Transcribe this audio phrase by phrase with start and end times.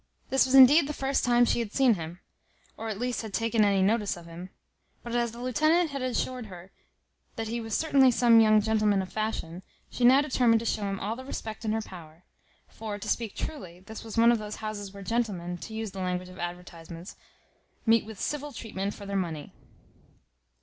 [0.31, 2.21] This was indeed the first time she had seen him,
[2.75, 4.49] or at least had taken any notice of him;
[5.03, 6.71] but as the lieutenant had assured her
[7.35, 9.61] that he was certainly some young gentleman of fashion,
[9.91, 12.23] she now determined to show him all the respect in her power;
[12.67, 15.99] for, to speak truly, this was one of those houses where gentlemen, to use the
[15.99, 17.15] language of advertisements,
[17.85, 19.53] meet with civil treatment for their money.